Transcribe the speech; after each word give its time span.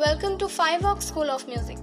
Two 0.00 0.46
five 0.46 0.86
walk 0.86 1.00
school 1.02 1.30
of 1.30 1.44
music 1.48 1.78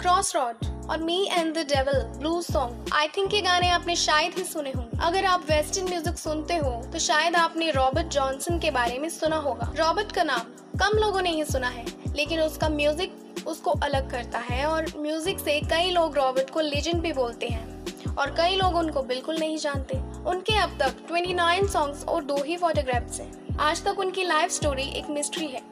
cross 0.00 0.34
road 0.36 0.64
और 0.90 1.02
me 1.02 1.16
and 1.32 1.54
the 1.54 1.58
devil 1.68 2.02
blue 2.18 2.40
song 2.42 2.90
I 2.94 3.08
think 3.08 3.34
ये 3.34 3.40
गाने 3.42 3.68
आपने 3.70 3.94
शायद 3.96 4.32
ही 4.38 4.42
सुने 4.44 4.70
होंगे। 4.70 4.98
अगर 5.06 5.24
आप 5.24 5.44
वेस्टर्न 5.50 5.88
म्यूज़िक 5.88 6.18
सुनते 6.18 6.56
हो 6.56 6.70
तो 6.92 6.98
शायद 6.98 7.36
आपने 7.36 7.70
रॉबर्ट 7.70 8.06
जॉनसन 8.06 8.58
के 8.58 8.70
बारे 8.70 8.98
में 8.98 9.08
सुना 9.08 9.36
होगा। 9.36 9.72
रॉबर्ट 9.78 10.12
का 10.12 10.22
नाम 10.22 10.52
कम 10.78 10.98
लोगों 10.98 11.22
ने 11.22 11.30
ही 11.30 11.44
सुना 11.44 11.68
है, 11.68 11.84
लेकिन 12.16 12.40
उसका 12.40 12.68
म्यूज़िक 12.68 13.46
उसको 13.46 13.70
अलग 13.70 14.10
करता 14.10 14.38
है 14.40 14.64
और 14.66 14.92
म्यूज़िक 14.96 15.40
से 15.40 15.60
कई 15.70 15.90
लोग 15.90 16.16
रॉबर्ट 16.16 16.50
को 16.50 16.60
लेजेंड 16.60 17.00
भी 17.02 17.12
बोलते 17.12 17.46
हैं। 17.46 18.14
और 18.16 18.34
कई 18.36 18.56
लोग 18.56 18.76
उनको 18.76 19.02
बिल्कुल 19.04 19.38
नहीं 19.38 19.56
जानते। 19.58 19.98
उनके 20.30 20.58
अब 20.58 20.76
तक 20.80 21.06
29 21.08 21.72
सॉन्ग्स 21.72 22.04
और 22.04 22.24
दो 22.24 22.42
ही 22.42 22.56
फोटोग्राफ्स 22.56 23.20
हैं। 23.20 23.56
आज 23.60 23.84
तक 23.84 23.98
उनकी 23.98 24.24
लाइफ 24.24 24.50
स्टोरी 24.50 24.88
एक 24.90 25.10
मिस्ट्री 25.10 25.46
है। 25.46 25.62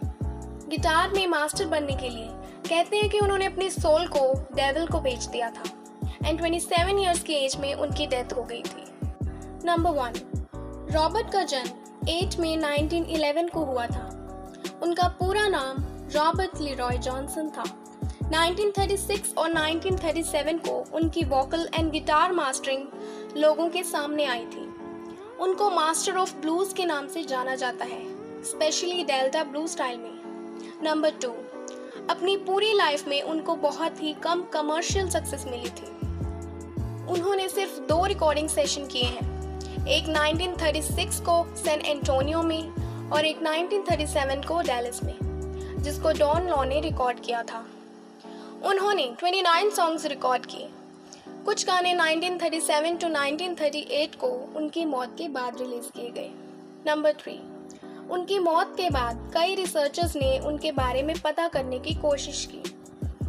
गिटार 0.75 1.11
में 1.11 1.27
मास्टर 1.27 1.66
बनने 1.66 1.95
के 1.95 2.09
लिए 2.09 2.29
कहते 2.68 2.96
हैं 2.96 3.09
कि 3.10 3.19
उन्होंने 3.19 3.46
अपनी 3.46 3.70
सोल 3.70 4.06
को, 4.06 4.46
डेविल 4.55 4.87
को 4.87 5.00
बेच 5.00 5.24
दिया 5.24 5.50
था। 5.50 5.62
एंड 6.27 6.41
27 6.41 6.98
इयर्स 6.98 7.23
की 7.23 7.33
एज 7.33 7.56
में 7.56 7.74
उनकी 7.74 8.06
डेथ 8.06 8.33
हो 8.37 8.42
गई 8.42 8.62
थी। 8.62 8.84
नंबर 9.64 9.91
वन 9.91 10.12
रॉबर्ट 10.91 11.33
का 11.33 11.42
जन्म 11.42 11.69
8 12.09 12.41
मई 12.41 12.56
1911 12.56 13.48
को 13.48 13.60
हुआ 13.64 13.87
था। 13.87 14.06
उनका 14.83 15.09
पूरा 15.09 15.48
नाम 15.48 15.77
रॉबर्ट 16.14 16.60
लिरॉय 16.60 16.98
जॉनसन 16.98 17.48
था। 17.48 17.64
1936 18.30 19.34
और 19.38 19.52
1937 19.52 20.59
को 20.59 20.84
उनकी 20.92 21.25
वोकल 21.25 21.69
एंड 21.75 21.91
गिटार 21.91 22.33
मास्टरिंग 22.33 22.86
लोगों 23.36 23.69
के 23.69 23.83
सामने 23.83 24.25
आई 24.25 24.45
थी। 24.45 24.66
उनको 25.41 25.70
मास्टर 25.70 26.16
ऑफ़ 26.16 26.36
ब्लूज 26.36 26.72
के 26.72 26.84
नाम 26.84 27.09
से 27.09 27.22
जाना 27.22 27.55
जाता 27.55 27.84
है 27.84 28.02
स्पेशली 28.42 29.05
डेल्टा 29.05 29.45
ब्लू 29.45 29.66
स्टाइल 29.66 29.98
में। 29.98 30.14
नंबर 30.83 31.10
टू 31.10 31.28
अपनी 32.10 32.37
पूरी 32.37 32.73
लाइफ 32.73 33.09
में 33.09 33.23
उनको 33.23 33.56
बहुत 33.56 34.02
ही 34.02 34.12
कम 34.12 34.42
कमर्शियल 34.42 35.11
सक्सेस 35.11 35.44
मिली 35.47 35.69
थी। 35.70 35.86
उन्होंने 37.12 37.48
सिर्फ़ 37.48 37.80
दो 37.80 38.06
रिकॉर्डिंग 38.06 38.48
सेशन 38.48 38.86
किए 38.86 39.05
हैं। 39.05 39.86
एक 39.86 40.08
1936 40.08 41.20
को 41.20 41.56
सैन 41.56 41.80
एंटोनियो 41.80 42.42
में 42.42 42.72
और 43.11 43.25
एक 43.25 43.39
1937 43.42 44.47
को 44.47 44.61
डेलिस 44.61 45.02
में, 45.05 45.14
जिसको 45.83 46.12
डॉन 46.12 46.48
लॉ 46.48 46.64
ने 46.64 46.80
रिकॉर्ड 46.80 47.20
किया 47.20 47.42
था। 47.42 47.67
उन्होंने 48.64 49.14
29 49.22 49.70
सॉन्ग्स 49.70 50.06
रिकॉर्ड 50.06 50.47
किए। 50.47 50.69
कुछ 51.28 51.67
गाने 51.67 51.95
1937 51.95 53.00
टू 53.00 53.08
1938 53.08 54.14
को 54.14 54.52
उनकी 54.56 54.84
मौत 54.84 55.14
के 55.19 55.28
बाद 55.28 55.61
रिलीज़ 55.61 55.86
किए 55.86 56.11
गए। 56.11 56.30
नंबर 56.86 57.12
थ्री 57.12 57.41
उनकी 58.10 58.38
मौत 58.38 58.74
के 58.77 58.91
बाद 58.91 59.30
कई 59.34 59.55
रिसर्चर्स 59.55 60.16
ने 60.16 60.38
उनके 60.38 60.72
बारे 60.72 61.02
में 61.02 61.14
पता 61.19 61.48
करने 61.48 61.78
की 61.78 61.94
कोशिश 61.94 62.48
की। 62.52 62.62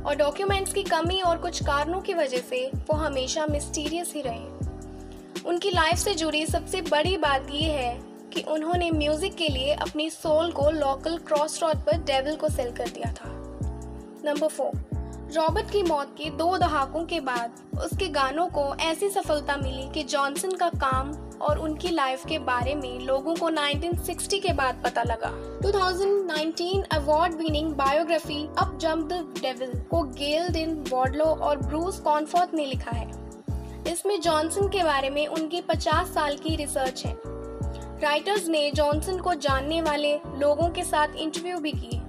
और 0.03 0.15
डॉक्यूमेंट्स 0.15 0.73
की 0.73 0.83
कमी 0.83 1.21
और 1.21 1.37
कुछ 1.37 1.63
कारणों 1.63 2.01
की 2.01 2.13
वजह 2.13 2.39
से 2.39 2.65
वो 2.67 2.95
हमेशा 2.95 3.45
मिस्टीरियस 3.45 4.13
ही 4.15 4.21
रहे। 4.21 5.43
उनकी 5.43 5.69
लाइफ 5.69 5.97
से 5.97 6.13
जुड़ी 6.15 6.45
सबसे 6.45 6.81
बड़ी 6.81 7.17
बात 7.17 7.47
यह 7.51 7.73
है 7.73 7.99
कि 8.33 8.41
उन्होंने 8.41 8.91
म्यूज़िक 8.91 9.35
के 9.35 9.47
लिए 9.47 9.73
अपनी 9.73 10.09
सोल 10.09 10.51
को 10.51 10.69
लोकल 10.69 11.17
क्रॉस 11.17 11.61
रोड 11.63 11.75
पर 11.75 12.03
डेविल 12.03 12.35
को 12.35 12.49
सेल 12.49 12.71
कर 12.71 12.89
दिया 12.89 13.13
था। 13.13 13.29
नंबर 14.25 14.47
फोर 14.47 14.94
रॉबर्ट 15.33 15.71
की 15.71 15.83
मौत 15.83 16.15
के 16.17 16.29
दो 16.29 16.57
दहाकों 16.57 17.03
के 17.05 17.19
बाद 17.19 17.51
उसके 17.83 18.07
गानों 18.07 18.47
को 18.47 18.75
ऐसी 18.75 19.09
सफलता 19.09 19.55
मिली 19.57 19.89
कि 19.89 20.03
जॉनसन 20.03 20.51
का 20.51 20.69
काम 20.69 21.11
और 21.41 21.59
उनकी 21.59 21.89
लाइफ 21.89 22.25
के 22.25 22.39
बारे 22.39 22.75
में 22.75 22.99
लोगों 22.99 23.35
को 23.35 23.49
1960 23.49 24.39
के 24.39 24.53
बाद 24.53 24.81
पता 24.83 25.03
लगा। 25.03 25.31
2019 25.61 26.83
award 26.91 27.35
winning 27.35 27.73
biography 27.73 28.47
up 28.57 28.77
jump 28.81 29.07
the 29.07 29.33
devil 29.41 29.79
को 29.91 30.03
गेल 30.03 30.47
दिन 30.49 30.83
वॉर्डलो 30.89 31.25
और 31.25 31.57
ब्रूस 31.57 31.99
कॉन्फोर्थ 31.99 32.53
ने 32.53 32.65
लिखा 32.65 32.91
है। 32.91 33.11
इसमें 33.87 34.21
जॉनसन 34.21 34.67
के 34.67 34.83
बारे 34.83 35.09
में 35.09 35.27
उनकी 35.27 35.61
50 35.61 36.13
साल 36.13 36.38
की 36.38 36.55
रिसर्च 36.55 37.05
है। 37.05 37.16
राइटर्स 38.01 38.47
ने 38.47 38.71
जॉनसन 38.71 39.17
को 39.17 39.33
जानने 39.33 39.81
वाले 39.81 40.16
लोगों 40.16 40.69
के 40.69 40.83
साथ 40.83 41.07
इंटरव्यू 41.16 41.57
भी 41.57 41.71
किए 41.71 42.01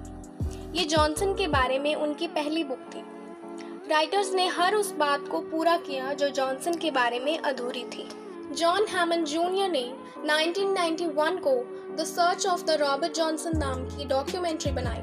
ये 0.75 0.83
जॉनसन 0.85 1.33
के 1.33 1.47
बारे 1.47 1.77
में 1.79 1.93
उनकी 1.95 2.27
पहली 2.27 2.63
बुक 2.63 2.79
थी। 2.95 3.03
राइटर्स 3.89 4.33
ने 4.33 4.47
हर 4.47 4.75
उस 4.75 4.91
बात 4.95 5.27
को 5.27 5.39
पूरा 5.41 5.75
किया 5.77 6.13
जो 6.13 6.29
जॉनसन 6.29 6.73
के 6.73 6.91
बारे 6.91 7.19
में 7.19 7.37
अधूरी 7.37 7.83
थी। 7.85 8.07
जॉन 8.53 8.85
हैमन 8.89 9.23
जूनियर 9.23 9.69
ने 9.69 9.83
1991 10.25 11.37
को 11.37 11.53
the 11.95 12.03
search 12.03 12.45
of 12.45 12.63
the 12.65 12.77
Robert 12.81 13.13
Johnson 13.13 13.57
नाम 13.57 13.83
की 13.87 14.05
डॉक्यूमेंट्री 14.05 14.71
बनाई। 14.71 15.01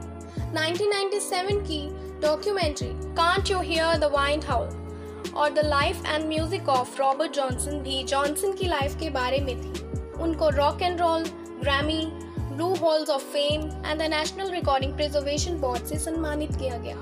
1997 0.55 1.61
की 1.61 1.81
documentary 2.21 2.89
can't 3.15 3.51
you 3.51 3.61
hear 3.61 3.97
the 3.99 4.11
wind 4.13 4.45
howl 4.45 4.69
और 5.37 5.53
the 5.53 5.65
life 5.65 6.07
and 6.07 6.29
music 6.29 6.69
of 6.69 6.99
Robert 6.99 7.33
Johnson 7.33 7.79
भी 7.79 8.03
जॉनसन 8.05 8.53
की 8.53 8.69
लाइफ 8.69 8.97
के 9.01 9.11
बारे 9.11 9.41
में 9.41 9.57
थी। 9.57 9.73
उनको 10.23 10.49
rock 10.51 10.83
and 10.83 11.01
roll 11.01 11.25
Grammy 11.61 12.01
blue 12.54 12.75
halls 12.76 13.10
of 13.10 13.22
fame 13.32 13.62
and 13.87 13.98
the 13.98 14.10
national 14.10 14.50
recording 14.50 14.94
preservation 14.97 15.59
board 15.60 15.87
से 15.87 15.98
सम्मानित 16.00 16.56
किया 16.56 16.76
गया। 16.78 16.97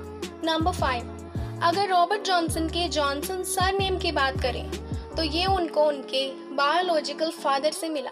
नंबर 0.44 0.72
फाइव 0.72 1.60
अगर 1.62 1.88
रॉबर्ट 1.88 2.24
जॉनसन 2.26 2.68
के 2.68 2.88
जॉनसन 2.90 3.42
सर 3.46 3.78
नेम 3.78 3.98
की 3.98 4.12
बात 4.12 4.40
करें 4.42 4.70
तो 5.16 5.22
ये 5.22 5.44
उनको 5.46 5.84
उनके 5.84 6.26
बायोलॉजिकल 6.56 7.30
फादर 7.32 7.72
से 7.72 7.88
मिला। 7.88 8.10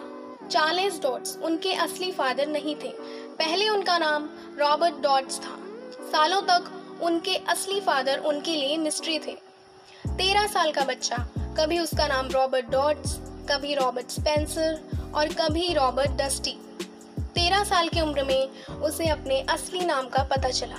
चार्लेस 0.48 1.00
डॉट्स 1.02 1.36
उनके 1.38 1.72
असली 1.74 2.10
फादर 2.12 2.46
नहीं 2.48 2.74
थे। 2.76 2.92
पहले 3.38 3.68
उनका 3.68 3.98
नाम 3.98 4.28
रॉबर्ट 4.58 4.94
डॉट्स 5.02 5.38
था। 5.38 5.56
सालों 6.12 6.40
तक 6.42 6.70
उनके 7.02 7.34
असली 7.48 7.80
फादर 7.80 8.18
उनके 8.20 8.56
लिए 8.56 8.76
मिस्ट्री 8.76 9.18
थे। 9.18 9.36
तेरह 10.04 10.46
साल 10.46 10.72
का 10.72 10.84
बच्चा, 10.84 11.16
कभी 11.58 11.78
उसका 11.78 12.06
नाम 12.06 12.28
रॉबर्ट 12.30 12.70
डॉट्स 12.70 13.16
कभी 13.50 13.74
रॉबर्ट 13.74 14.10
स्पेंसर 14.10 14.80
और 15.14 15.28
कभी 15.34 15.72
रॉबर्ट 15.74 16.10
डस्टी 16.20 16.58
तेरह 17.40 17.64
साल 17.64 17.88
की 17.88 18.00
उम्र 18.00 18.22
में 18.24 18.64
उसे 18.70 19.06
अपने 19.06 19.40
असली 19.40 19.80
नाम 19.80 20.08
का 20.08 20.22
पता 20.22 20.48
चला। 20.48 20.76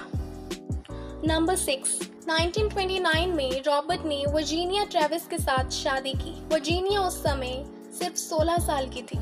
नंबर 1.26 1.56
सिक्स 1.56 2.00
1929 2.30 3.28
में 3.28 3.64
रॉबर्ट 3.64 4.02
ने 4.06 4.24
वर्जीनिया 4.30 4.84
ट्रेविस 4.84 5.26
के 5.28 5.38
साथ 5.38 5.70
शादी 5.70 6.14
की। 6.14 6.48
वर्जीनिया 6.48 7.02
उस 7.02 7.24
समय 7.24 7.66
सिर्फ़ 8.00 8.16
16 8.16 8.58
साल 8.58 8.90
की 8.90 9.02
थी। 9.02 9.18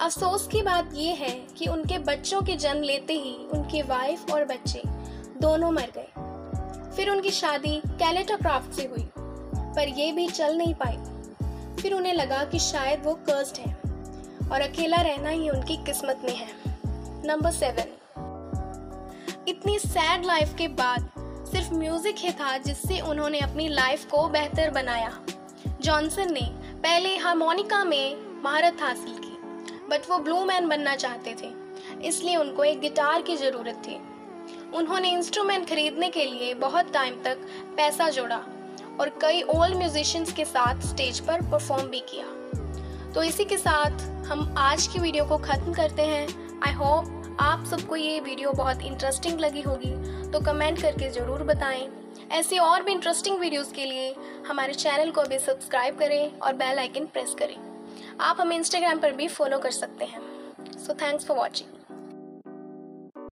अफसोस 0.00 0.46
की 0.46 0.62
बात 0.62 0.90
यह 0.94 1.14
है 1.14 1.30
कि 1.30 1.66
उनके 1.66 1.98
बच्चों 1.98 2.42
के 2.42 2.56
जन्म 2.56 2.82
लेते 2.82 3.14
ही 3.14 3.36
उनकी 3.52 3.82
वाइफ 3.82 4.32
और 4.32 4.44
बच्चे 4.44 4.82
दोनों 5.40 5.70
मर 5.70 5.92
गए। 5.98 6.10
फिर 6.96 7.10
उनकी 7.10 7.30
शादी 7.30 7.82
कैलेटा 7.86 8.36
क्राफ्ट 8.36 8.72
से 8.72 8.82
हुई, 8.82 9.08
पर 9.56 9.88
यह 9.88 10.12
भी 10.12 10.28
चल 10.28 10.56
नहीं 10.56 10.74
पाई। 10.74 10.96
फिर 11.82 11.94
उन्हें 11.94 12.14
लगा 12.14 12.44
कि 12.44 12.58
शायद 12.58 13.04
वो 13.04 13.14
कर्स्ड 13.14 13.56
है 13.56 13.74
और 14.52 14.60
अकेला 14.60 14.96
रहना 14.96 15.30
ही 15.30 15.50
उनकी 15.50 15.76
किस्मत 15.76 16.20
में 16.24 16.36
है। 16.36 16.67
नंबर 17.24 17.50
सेवन 17.50 17.96
इतनी 19.48 19.78
सैड 19.78 20.24
लाइफ 20.24 20.54
के 20.58 20.66
बाद 20.76 21.08
सिर्फ़ 21.50 21.72
म्यूज़िक 21.74 22.16
ही 22.18 22.30
था 22.32 22.56
जिससे 22.58 22.98
उन्होंने 23.02 23.38
अपनी 23.40 23.68
लाइफ 23.68 24.04
को 24.10 24.26
बेहतर 24.28 24.70
बनाया। 24.70 25.10
जॉनसन 25.80 26.32
ने 26.32 26.44
पहले 26.76 27.16
हारमोनिका 27.16 27.82
में 27.84 28.16
महारत 28.44 28.82
हासिल 28.82 29.16
की 29.16 29.36
बट 29.90 30.08
वो 30.10 30.18
ब्लू 30.18 30.44
मैन 30.44 30.68
बनना 30.68 30.94
चाहते 30.96 31.34
थे, 31.42 31.50
इसलिए 32.08 32.36
उनको 32.36 32.64
एक 32.64 32.80
गिटार 32.80 33.22
की 33.22 33.36
ज़रूरत 33.36 33.82
थी। 33.86 34.00
उन्होंने 34.76 35.10
इंस्ट्रूमेंट 35.10 35.68
खरीदने 35.68 36.08
के 36.08 36.24
लिए 36.24 36.54
बहुत 36.56 36.92
टाइम 36.92 37.22
तक 37.24 37.46
पैसा 37.76 38.08
जोड़ा 38.10 38.42
और 39.00 39.18
कई 39.22 39.42
ओल्ड 39.50 39.76
म्यूजिशियंस 39.76 40.32
के 40.32 40.44
साथ 40.46 40.86
स्टेज 40.86 41.20
पर 41.20 41.50
परफॉर्म 41.50 41.88
भी 41.88 42.00
किया। 42.10 42.26
तो 43.14 43.22
इसी 43.22 43.44
के 43.44 43.56
साथ 43.58 44.06
हम 44.28 44.54
आज 44.58 44.86
की 44.86 44.98
वीडियो 44.98 45.24
को 45.24 45.36
ख़त्म 45.38 45.72
करते 45.74 46.02
हैं। 46.02 46.47
आई 46.64 46.72
होप 46.74 47.36
आप 47.40 47.64
सबको 47.66 47.96
ये 47.96 48.18
वीडियो 48.20 48.52
बहुत 48.52 48.82
इंटरेस्टिंग 48.82 49.40
लगी 49.40 49.60
होगी 49.62 49.90
तो 50.30 50.40
कमेंट 50.44 50.80
करके 50.82 51.10
ज़रूर 51.10 51.42
बताएँ। 51.44 51.88
ऐसे 52.32 52.58
और 52.58 52.82
भी 52.82 52.92
इंटरेस्टिंग 52.92 53.38
वीडियोस 53.40 53.72
के 53.72 53.84
लिए 53.84 54.14
हमारे 54.48 54.74
चैनल 54.74 55.10
को 55.10 55.22
भी 55.24 55.38
सब्सक्राइब 55.38 55.98
करें 55.98 56.38
और 56.38 56.54
बेल 56.54 56.78
आइकन 56.78 57.06
प्रेस 57.06 57.34
करें। 57.38 57.56
आप 58.20 58.40
हमें 58.40 58.56
इंस्टाग्राम 58.56 58.98
पर 59.00 59.12
भी 59.12 59.28
फॉलो 59.28 59.58
कर 59.58 59.70
सकते 59.72 60.04
हैं। 60.04 60.20
So 60.78 60.94
thanks 61.02 61.26
for 61.26 61.36
watching 61.36 61.77